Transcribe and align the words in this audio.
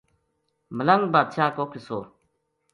ملنگ 0.75 1.03
بادشاہ 1.13 1.49
کو 1.55 1.63
قصو 1.71 1.99